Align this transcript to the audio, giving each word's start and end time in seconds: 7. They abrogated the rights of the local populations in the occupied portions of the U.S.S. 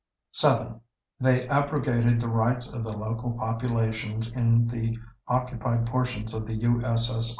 7. 0.31 0.81
They 1.19 1.47
abrogated 1.47 2.19
the 2.19 2.27
rights 2.27 2.73
of 2.73 2.83
the 2.83 2.91
local 2.91 3.33
populations 3.33 4.31
in 4.31 4.65
the 4.65 4.97
occupied 5.27 5.85
portions 5.85 6.33
of 6.33 6.47
the 6.47 6.55
U.S.S. 6.55 7.29